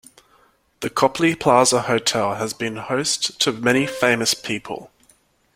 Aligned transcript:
The 0.79 0.89
Copley 0.89 1.35
Plaza 1.35 1.81
Hotel 1.83 2.33
has 2.33 2.55
been 2.55 2.77
host 2.77 3.39
to 3.41 3.51
many 3.51 3.85
famous 3.85 4.33
people. 4.33 4.89